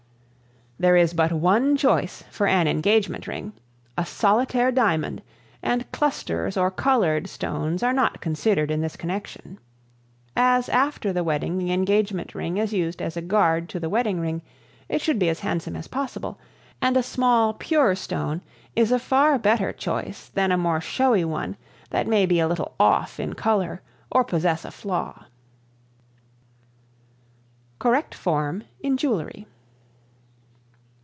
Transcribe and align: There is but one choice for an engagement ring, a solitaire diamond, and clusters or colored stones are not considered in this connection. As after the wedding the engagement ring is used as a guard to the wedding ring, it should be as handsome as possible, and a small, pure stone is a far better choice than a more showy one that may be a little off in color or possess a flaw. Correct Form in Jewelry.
There 0.79 0.95
is 0.97 1.13
but 1.13 1.31
one 1.31 1.77
choice 1.77 2.23
for 2.31 2.47
an 2.47 2.67
engagement 2.67 3.27
ring, 3.27 3.53
a 3.95 4.03
solitaire 4.03 4.71
diamond, 4.71 5.21
and 5.61 5.91
clusters 5.91 6.57
or 6.57 6.71
colored 6.71 7.27
stones 7.29 7.83
are 7.83 7.93
not 7.93 8.19
considered 8.19 8.71
in 8.71 8.81
this 8.81 8.95
connection. 8.97 9.59
As 10.35 10.69
after 10.69 11.13
the 11.13 11.23
wedding 11.23 11.59
the 11.59 11.71
engagement 11.71 12.33
ring 12.33 12.57
is 12.57 12.73
used 12.73 12.99
as 12.99 13.15
a 13.15 13.21
guard 13.21 13.69
to 13.69 13.79
the 13.79 13.89
wedding 13.89 14.19
ring, 14.19 14.41
it 14.89 15.01
should 15.01 15.19
be 15.19 15.29
as 15.29 15.41
handsome 15.41 15.75
as 15.75 15.87
possible, 15.87 16.39
and 16.81 16.97
a 16.97 17.03
small, 17.03 17.53
pure 17.53 17.93
stone 17.93 18.41
is 18.75 18.91
a 18.91 18.97
far 18.97 19.37
better 19.37 19.71
choice 19.71 20.29
than 20.29 20.51
a 20.51 20.57
more 20.57 20.81
showy 20.81 21.23
one 21.23 21.57
that 21.91 22.07
may 22.07 22.25
be 22.25 22.39
a 22.39 22.47
little 22.47 22.73
off 22.79 23.19
in 23.19 23.33
color 23.35 23.83
or 24.11 24.23
possess 24.23 24.65
a 24.65 24.71
flaw. 24.71 25.25
Correct 27.77 28.15
Form 28.15 28.63
in 28.79 28.97
Jewelry. 28.97 29.45